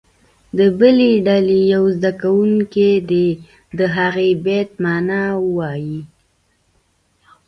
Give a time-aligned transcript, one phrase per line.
[0.57, 3.27] د بلې ډلې یو زده کوونکی دې
[3.77, 5.99] د هغه بیت معنا ووایي.